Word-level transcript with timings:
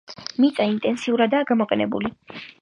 მიწა 0.45 0.65
ინტენსიურადაა 0.69 1.47
გამოყენებული. 1.53 2.13